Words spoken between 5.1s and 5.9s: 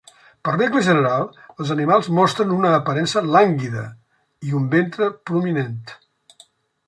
prominent.